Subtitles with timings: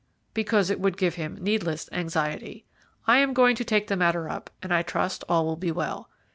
[0.33, 2.65] "Because it would give him needless anxiety.
[3.05, 6.09] I am going to take the matter up, and I trust all will be well.